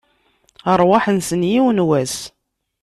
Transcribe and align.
Rrwaḥ-nsen, 0.79 1.41
yiwen 1.51 1.79
n 1.83 1.85
wass! 1.87 2.17